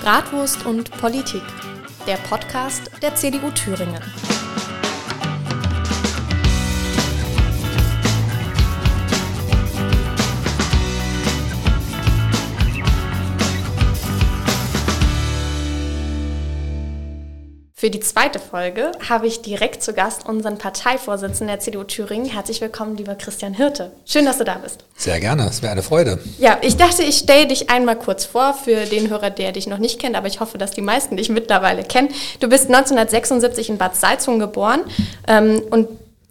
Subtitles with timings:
[0.00, 1.42] Bratwurst und Politik,
[2.06, 4.02] der Podcast der CDU Thüringen.
[17.78, 22.26] Für die zweite Folge habe ich direkt zu Gast unseren Parteivorsitzenden der CDU Thüringen.
[22.26, 23.92] Herzlich willkommen, lieber Christian Hirte.
[24.04, 24.84] Schön, dass du da bist.
[24.96, 26.18] Sehr gerne, es wäre eine Freude.
[26.40, 29.78] Ja, ich dachte, ich stelle dich einmal kurz vor für den Hörer, der dich noch
[29.78, 32.08] nicht kennt, aber ich hoffe, dass die meisten dich mittlerweile kennen.
[32.40, 34.80] Du bist 1976 in Bad Salzungen geboren
[35.28, 35.86] ähm, und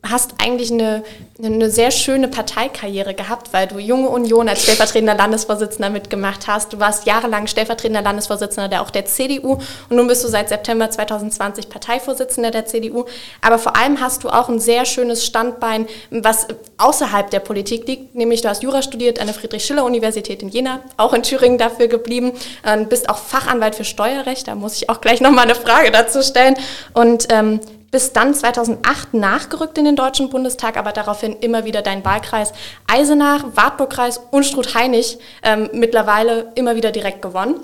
[0.10, 1.04] hast eigentlich eine,
[1.42, 6.74] eine sehr schöne Parteikarriere gehabt, weil du Junge Union als stellvertretender Landesvorsitzender mitgemacht hast.
[6.74, 9.54] Du warst jahrelang stellvertretender Landesvorsitzender der auch der CDU
[9.90, 13.06] und nun bist du seit September 2020 Parteivorsitzender der CDU.
[13.42, 16.48] Aber vor allem hast du auch ein sehr schönes Standbein, was
[16.78, 21.14] außerhalb der Politik liegt, nämlich du hast Jura studiert an der Friedrich-Schiller-Universität in Jena, auch
[21.14, 22.34] in Thüringen dafür geblieben,
[22.64, 24.48] und bist auch Fachanwalt für Steuerrecht.
[24.48, 26.56] Da muss ich auch gleich nochmal eine Frage dazu stellen.
[26.94, 27.60] Und ähm,
[27.92, 32.54] bis dann 2008 nachgerückt in den Deutschen Bundestag, aber daraufhin immer wieder dein Wahlkreis
[32.88, 37.56] Eisenach, Wartburgkreis und Struth-Heinig ähm, mittlerweile immer wieder direkt gewonnen.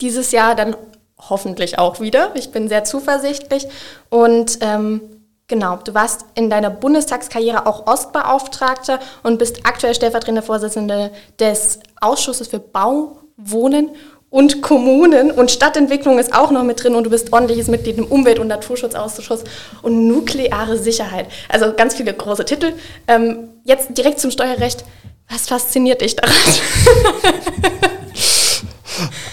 [0.00, 0.76] Dieses Jahr dann
[1.18, 2.34] hoffentlich auch wieder.
[2.34, 3.66] Ich bin sehr zuversichtlich
[4.08, 5.02] und ähm,
[5.50, 12.46] Genau, du warst in deiner Bundestagskarriere auch Ostbeauftragter und bist aktuell stellvertretende Vorsitzende des Ausschusses
[12.46, 13.90] für Bau, Wohnen
[14.30, 18.06] und Kommunen und Stadtentwicklung ist auch noch mit drin und du bist ordentliches Mitglied im
[18.06, 19.44] Umwelt- und Naturschutzausschuss
[19.82, 21.26] und nukleare Sicherheit.
[21.48, 22.72] Also ganz viele große Titel.
[23.08, 24.84] Ähm, jetzt direkt zum Steuerrecht.
[25.28, 26.34] Was fasziniert dich daran?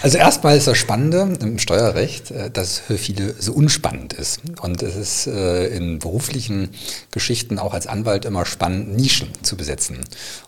[0.02, 4.40] Also erstmal ist das Spannende im Steuerrecht, äh, dass für viele so unspannend ist.
[4.62, 6.70] Und es ist äh, in beruflichen
[7.10, 9.98] Geschichten auch als Anwalt immer spannend, Nischen zu besetzen.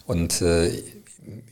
[0.06, 0.70] Und äh,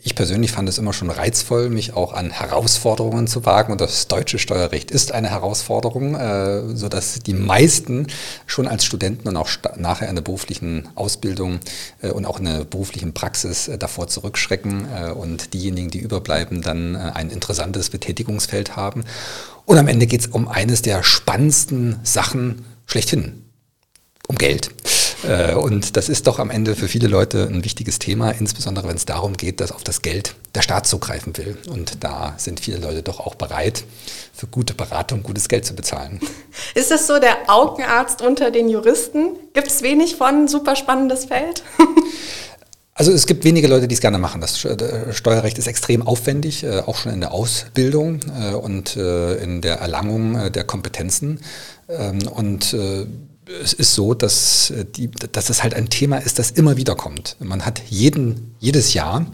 [0.00, 3.72] ich persönlich fand es immer schon reizvoll, mich auch an Herausforderungen zu wagen.
[3.72, 8.06] Und das deutsche Steuerrecht ist eine Herausforderung, äh, sodass die meisten
[8.46, 11.59] schon als Studenten und auch nachher in der beruflichen Ausbildung
[12.00, 16.62] äh, und auch in der beruflichen Praxis äh, davor zurückschrecken äh, und diejenigen, die überbleiben,
[16.62, 19.04] dann äh, ein interessantes Betätigungsfeld haben.
[19.65, 23.44] Und am Ende geht es um eines der spannendsten Sachen schlechthin,
[24.28, 24.70] um Geld.
[25.26, 28.96] Äh, und das ist doch am Ende für viele Leute ein wichtiges Thema, insbesondere wenn
[28.96, 31.56] es darum geht, dass auf das Geld der Staat zugreifen will.
[31.68, 33.84] Und da sind viele Leute doch auch bereit,
[34.32, 36.20] für gute Beratung gutes Geld zu bezahlen.
[36.74, 39.36] Ist das so der Augenarzt unter den Juristen?
[39.54, 41.62] Gibt es wenig von super spannendes Feld?
[42.94, 44.40] Also es gibt wenige Leute, die es gerne machen.
[44.40, 49.76] Das Steuerrecht ist extrem aufwendig, äh, auch schon in der Ausbildung äh, und in der
[49.76, 51.38] Erlangung der Kompetenzen.
[51.88, 52.74] Ähm, und
[53.62, 56.94] es ist so, dass, äh, die, dass es halt ein Thema ist, das immer wieder
[56.94, 57.36] kommt.
[57.41, 59.26] Man hat jeden, jedes Jahr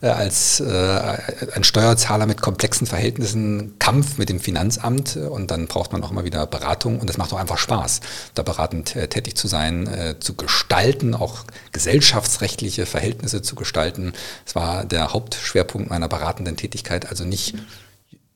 [0.00, 1.18] äh, als äh,
[1.54, 6.10] ein Steuerzahler mit komplexen Verhältnissen Kampf mit dem Finanzamt äh, und dann braucht man auch
[6.10, 8.00] immer wieder Beratung und es macht auch einfach Spaß,
[8.34, 14.12] da beratend äh, tätig zu sein, äh, zu gestalten, auch gesellschaftsrechtliche Verhältnisse zu gestalten.
[14.46, 17.54] Es war der Hauptschwerpunkt meiner beratenden Tätigkeit, also nicht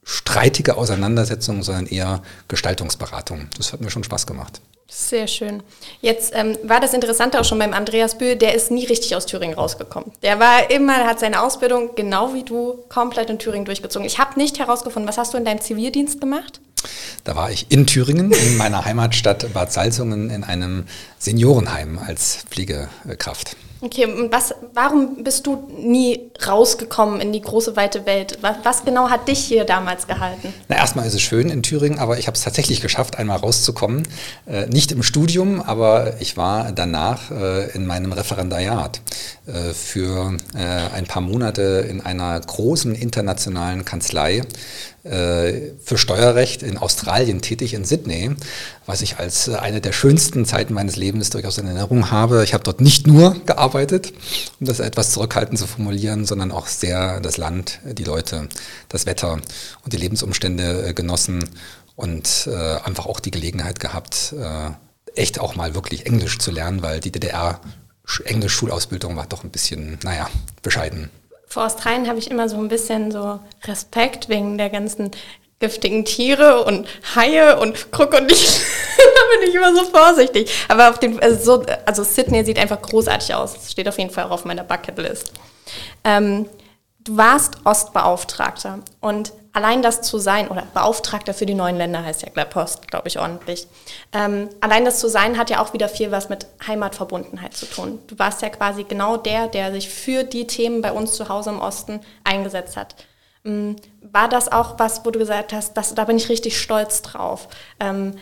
[0.04, 3.48] streitige Auseinandersetzungen, sondern eher Gestaltungsberatung.
[3.56, 4.60] Das hat mir schon Spaß gemacht.
[4.94, 5.62] Sehr schön.
[6.02, 9.24] Jetzt ähm, war das Interessante auch schon beim Andreas Bühl, der ist nie richtig aus
[9.24, 10.12] Thüringen rausgekommen.
[10.22, 14.06] Der war immer, hat seine Ausbildung genau wie du komplett in Thüringen durchgezogen.
[14.06, 16.60] Ich habe nicht herausgefunden, was hast du in deinem Zivildienst gemacht?
[17.24, 20.84] Da war ich in Thüringen, in meiner Heimatstadt Bad Salzungen, in einem
[21.19, 23.56] Seniorenheim als Pflegekraft.
[23.84, 28.38] Okay, und was, warum bist du nie rausgekommen in die große weite Welt?
[28.41, 30.54] Was, genau hat dich hier damals gehalten?
[30.69, 34.06] Na, erstmal ist es schön in Thüringen, aber ich habe es tatsächlich geschafft, einmal rauszukommen.
[34.47, 39.00] Äh, nicht im Studium, aber ich war danach äh, in meinem Referendariat
[39.47, 44.43] äh, für äh, ein paar Monate in einer großen internationalen Kanzlei
[45.04, 48.30] für Steuerrecht in Australien tätig, in Sydney,
[48.86, 52.44] was ich als äh, eine der schönsten Zeiten meines Lebens durchaus in Erinnerung habe.
[52.44, 54.12] Ich habe dort nicht nur gearbeitet,
[54.60, 58.48] um das etwas zurückhaltend zu formulieren, sondern auch sehr das Land, die Leute,
[58.88, 61.48] das Wetter und die Lebensumstände äh, genossen
[61.96, 64.34] und einfach auch die Gelegenheit gehabt,
[65.14, 67.60] echt auch mal wirklich Englisch zu lernen, weil die DDR
[68.25, 70.28] Englisch-Schulausbildung war doch ein bisschen, naja,
[70.62, 71.10] bescheiden.
[71.52, 75.10] Vor Australien habe ich immer so ein bisschen so Respekt wegen der ganzen
[75.58, 78.25] giftigen Tiere und Haie und Krokodile.
[78.96, 80.50] da bin ich immer so vorsichtig.
[80.69, 83.52] Aber auf den, also, so, also Sydney sieht einfach großartig aus.
[83.52, 85.31] Das steht auf jeden Fall auch auf meiner Bucketlist.
[86.04, 86.49] Ähm,
[87.04, 92.22] du warst Ostbeauftragter und allein das zu sein, oder Beauftragter für die neuen Länder heißt
[92.22, 93.66] ja Post, glaube ich, ordentlich.
[94.12, 97.99] Ähm, allein das zu sein hat ja auch wieder viel was mit Heimatverbundenheit zu tun.
[98.06, 101.50] Du warst ja quasi genau der, der sich für die Themen bei uns zu Hause
[101.50, 102.94] im Osten eingesetzt hat.
[103.44, 107.02] Mm, war das auch was, wo du gesagt hast, dass, da bin ich richtig stolz
[107.02, 107.48] drauf,
[107.81, 108.14] ähm,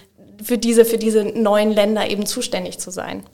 [0.43, 3.25] für, diese, für diese neuen Länder eben zuständig zu sein?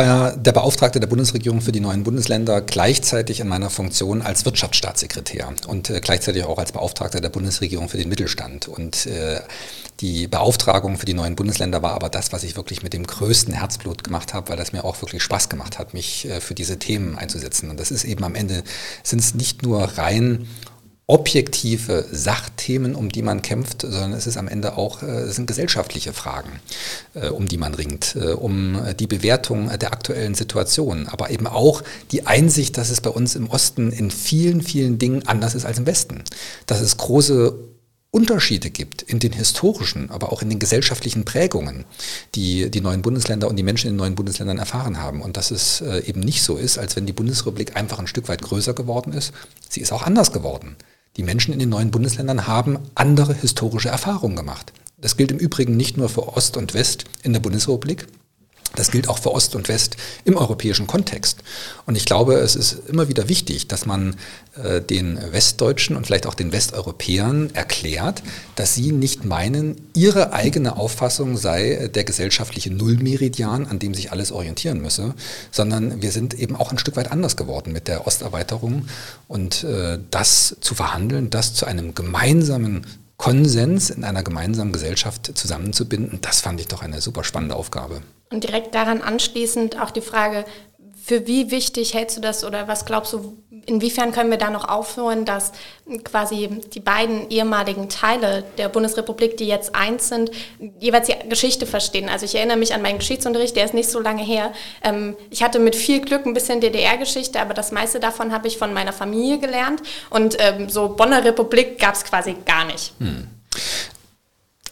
[0.00, 4.46] War ja der Beauftragte der Bundesregierung für die neuen Bundesländer gleichzeitig in meiner Funktion als
[4.46, 8.66] Wirtschaftsstaatssekretär und äh, gleichzeitig auch als Beauftragter der Bundesregierung für den Mittelstand.
[8.66, 9.40] Und äh,
[10.00, 13.52] die Beauftragung für die neuen Bundesländer war aber das, was ich wirklich mit dem größten
[13.52, 16.78] Herzblut gemacht habe, weil das mir auch wirklich Spaß gemacht hat, mich äh, für diese
[16.78, 17.68] Themen einzusetzen.
[17.68, 18.62] Und das ist eben am Ende,
[19.02, 20.48] sind es nicht nur rein
[21.10, 25.46] objektive Sachthemen, um die man kämpft, sondern es ist am Ende auch, äh, es sind
[25.46, 26.60] gesellschaftliche Fragen,
[27.14, 31.82] äh, um die man ringt, äh, um die Bewertung der aktuellen Situation, aber eben auch
[32.12, 35.78] die Einsicht, dass es bei uns im Osten in vielen, vielen Dingen anders ist als
[35.78, 36.22] im Westen,
[36.66, 37.58] dass es große
[38.12, 41.86] Unterschiede gibt in den historischen, aber auch in den gesellschaftlichen Prägungen,
[42.36, 45.22] die die neuen Bundesländer und die Menschen in den neuen Bundesländern erfahren haben.
[45.22, 48.42] Und dass es eben nicht so ist, als wenn die Bundesrepublik einfach ein Stück weit
[48.42, 49.32] größer geworden ist.
[49.68, 50.74] Sie ist auch anders geworden.
[51.16, 54.72] Die Menschen in den neuen Bundesländern haben andere historische Erfahrungen gemacht.
[55.00, 58.06] Das gilt im Übrigen nicht nur für Ost und West in der Bundesrepublik,
[58.76, 61.38] das gilt auch für Ost und West im europäischen Kontext.
[61.86, 64.16] Und ich glaube, es ist immer wieder wichtig, dass man
[64.62, 68.22] äh, den Westdeutschen und vielleicht auch den Westeuropäern erklärt,
[68.56, 74.32] dass sie nicht meinen, ihre eigene Auffassung sei der gesellschaftliche Nullmeridian, an dem sich alles
[74.32, 75.14] orientieren müsse,
[75.50, 78.86] sondern wir sind eben auch ein Stück weit anders geworden mit der Osterweiterung.
[79.28, 82.86] Und äh, das zu verhandeln, das zu einem gemeinsamen
[83.16, 88.00] Konsens in einer gemeinsamen Gesellschaft zusammenzubinden, das fand ich doch eine super spannende Aufgabe.
[88.30, 90.44] Und direkt daran anschließend auch die Frage,
[91.02, 93.36] für wie wichtig hältst du das oder was glaubst du,
[93.66, 95.50] inwiefern können wir da noch aufhören, dass
[96.04, 100.30] quasi die beiden ehemaligen Teile der Bundesrepublik, die jetzt eins sind,
[100.78, 102.08] jeweils die Geschichte verstehen?
[102.08, 104.52] Also ich erinnere mich an meinen Geschichtsunterricht, der ist nicht so lange her.
[104.84, 108.58] Ähm, ich hatte mit viel Glück ein bisschen DDR-Geschichte, aber das meiste davon habe ich
[108.58, 112.92] von meiner Familie gelernt und ähm, so Bonner Republik gab es quasi gar nicht.
[113.00, 113.26] Hm.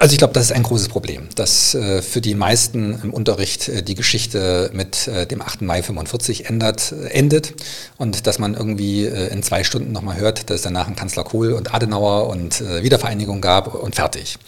[0.01, 3.69] Also ich glaube, das ist ein großes Problem, dass äh, für die meisten im Unterricht
[3.69, 5.63] äh, die Geschichte mit äh, dem 8.
[5.63, 7.55] Mai 45 ändert, äh, endet
[7.97, 11.25] und dass man irgendwie äh, in zwei Stunden nochmal hört, dass es danach einen Kanzler
[11.25, 14.39] Kohl und Adenauer und äh, Wiedervereinigung gab und fertig.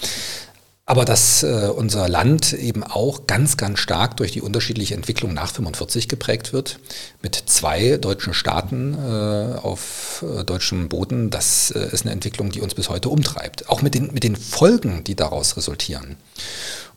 [0.90, 5.52] Aber dass äh, unser Land eben auch ganz, ganz stark durch die unterschiedliche Entwicklung nach
[5.52, 6.80] 45 geprägt wird,
[7.22, 12.60] mit zwei deutschen Staaten äh, auf äh, deutschem Boden, das äh, ist eine Entwicklung, die
[12.60, 13.68] uns bis heute umtreibt.
[13.68, 16.16] Auch mit den, mit den Folgen, die daraus resultieren.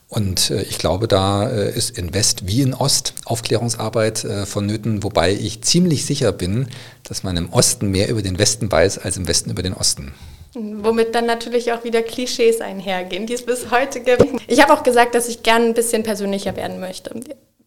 [0.08, 5.32] Und äh, ich glaube, da äh, ist in West wie in Ost Aufklärungsarbeit vonnöten, wobei
[5.32, 6.66] ich ziemlich sicher bin,
[7.04, 10.14] dass man im Osten mehr über den Westen weiß als im Westen über den Osten.
[10.54, 14.24] Womit dann natürlich auch wieder Klischees einhergehen, die es bis heute gibt.
[14.46, 17.18] Ich habe auch gesagt, dass ich gerne ein bisschen persönlicher werden möchte.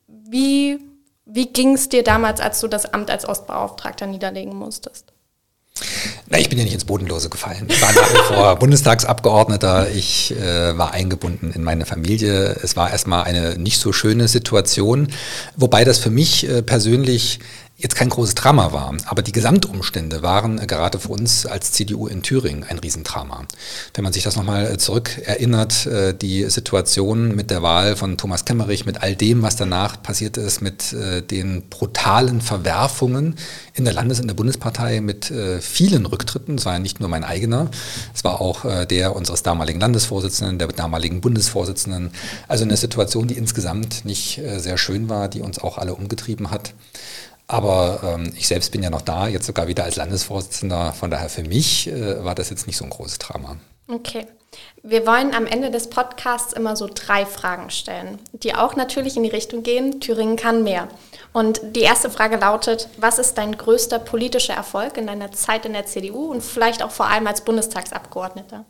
[0.07, 0.79] Wie,
[1.25, 5.11] wie ging es dir damals, als du das Amt als Ostbeauftragter niederlegen musstest?
[6.29, 7.67] Na, ich bin ja nicht ins Bodenlose gefallen.
[7.69, 9.89] Ich war nach wie vor Bundestagsabgeordneter.
[9.91, 12.57] Ich äh, war eingebunden in meine Familie.
[12.61, 15.09] Es war erstmal eine nicht so schöne Situation,
[15.55, 17.39] wobei das für mich äh, persönlich
[17.77, 22.07] jetzt kein großes Drama war, aber die Gesamtumstände waren äh, gerade für uns als CDU
[22.07, 23.45] in Thüringen ein Riesendrama.
[23.93, 28.45] Wenn man sich das nochmal äh, zurückerinnert, äh, die Situation mit der Wahl von Thomas
[28.45, 30.95] Kemmerich, mit all dem, was danach passiert ist, mit
[31.31, 33.35] den brutalen Verwerfungen
[33.73, 37.23] in der Landes- und der Bundespartei, mit vielen Rücktritten, es war ja nicht nur mein
[37.23, 37.69] eigener,
[38.13, 42.11] es war auch der unseres damaligen Landesvorsitzenden, der damaligen Bundesvorsitzenden,
[42.47, 46.73] also eine Situation, die insgesamt nicht sehr schön war, die uns auch alle umgetrieben hat.
[47.47, 50.93] Aber ähm, ich selbst bin ja noch da, jetzt sogar wieder als Landesvorsitzender.
[50.93, 53.57] Von daher für mich äh, war das jetzt nicht so ein großes Drama.
[53.87, 54.27] Okay.
[54.83, 59.23] Wir wollen am Ende des Podcasts immer so drei Fragen stellen, die auch natürlich in
[59.23, 60.87] die Richtung gehen, Thüringen kann mehr.
[61.33, 65.73] Und die erste Frage lautet, was ist dein größter politischer Erfolg in deiner Zeit in
[65.73, 68.65] der CDU und vielleicht auch vor allem als Bundestagsabgeordneter?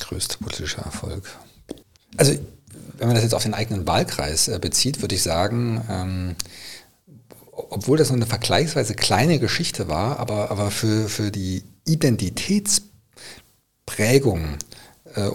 [0.00, 1.24] Größter politischer Erfolg.
[2.16, 2.34] Also
[2.98, 6.34] wenn man das jetzt auf den eigenen Wahlkreis äh, bezieht, würde ich sagen, ähm,
[7.52, 14.58] obwohl das nur eine vergleichsweise kleine Geschichte war, aber, aber für, für die Identitätsprägung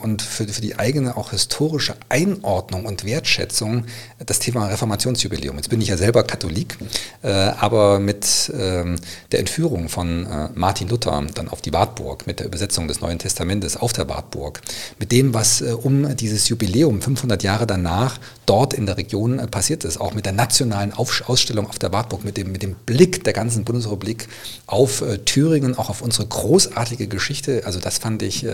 [0.04, 3.86] und für, für die eigene auch historische Einordnung und Wertschätzung
[4.26, 5.56] das Thema Reformationsjubiläum.
[5.56, 6.78] Jetzt bin ich ja selber Katholik,
[7.24, 8.98] äh, aber mit ähm,
[9.32, 13.20] der Entführung von äh, Martin Luther dann auf die Wartburg, mit der Übersetzung des Neuen
[13.20, 14.62] Testamentes auf der Wartburg,
[15.00, 20.00] mit dem, was um dieses Jubiläum 500 Jahre danach dort in der Region passiert ist,
[20.00, 23.64] auch mit der nationalen Ausstellung auf der Wartburg, mit dem, mit dem Blick der ganzen
[23.64, 24.28] Bundesrepublik
[24.68, 27.64] auf Thüringen, auch auf unsere großartige Geschichte.
[27.66, 28.46] Also das fand ich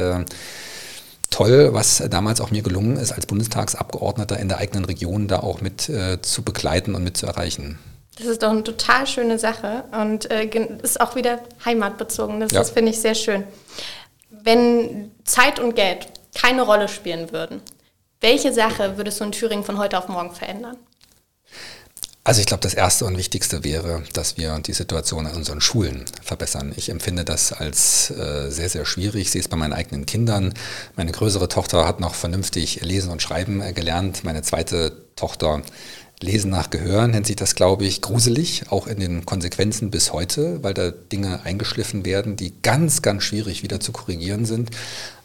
[1.30, 5.62] toll, was damals auch mir gelungen ist, als Bundestagsabgeordneter in der eigenen Region da auch
[5.62, 7.80] mit äh, zu begleiten und mit zu erreichen.
[8.18, 10.46] Das ist doch eine total schöne Sache und äh,
[10.82, 12.40] ist auch wieder heimatbezogen.
[12.40, 12.60] Das, Ja.
[12.60, 13.44] das finde ich sehr schön.
[14.30, 17.62] Wenn Zeit und Geld keine Rolle spielen würden,
[18.22, 20.78] welche Sache würdest du in Thüringen von heute auf morgen verändern?
[22.28, 26.04] Also ich glaube, das Erste und Wichtigste wäre, dass wir die Situation in unseren Schulen
[26.22, 26.74] verbessern.
[26.76, 29.22] Ich empfinde das als äh, sehr, sehr schwierig.
[29.22, 30.54] Ich sehe es bei meinen eigenen Kindern.
[30.98, 34.26] Meine größere Tochter hat noch vernünftig lesen und schreiben äh, gelernt.
[34.26, 35.62] Meine zweite Tochter
[36.20, 40.62] Lesen nach Gehör nennt sich das, glaube ich, gruselig, auch in den Konsequenzen bis heute,
[40.66, 44.72] weil da Dinge eingeschliffen werden, die ganz, ganz schwierig wieder zu korrigieren sind.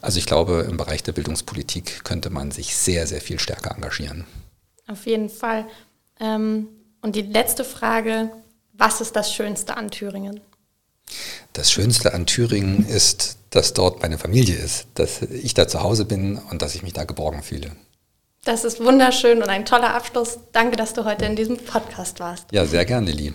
[0.03, 4.25] Also ich glaube, im Bereich der Bildungspolitik könnte man sich sehr, sehr viel stärker engagieren.
[4.87, 5.67] Auf jeden Fall.
[6.21, 6.69] Ähm,
[7.03, 8.31] und die letzte Frage,
[8.73, 10.41] was ist das Schönste an Thüringen?
[11.53, 16.07] Das Schönste an Thüringen ist, dass dort meine Familie ist, dass ich da zu Hause
[16.07, 17.73] bin und dass ich mich da geborgen fühle.
[18.45, 20.39] Das ist wunderschön und ein toller Abschluss.
[20.53, 22.47] Danke, dass du heute in diesem Podcast warst.
[22.51, 23.35] Ja, sehr gerne, Lilly.